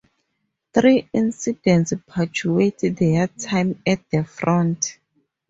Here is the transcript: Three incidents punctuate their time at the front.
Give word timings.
Three 0.73 1.07
incidents 1.13 1.93
punctuate 2.07 2.79
their 2.79 3.27
time 3.27 3.79
at 3.85 3.99
the 4.09 4.23
front. 4.23 4.97